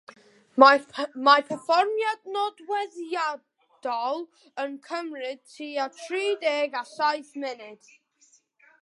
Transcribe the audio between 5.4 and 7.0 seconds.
tua tri deg a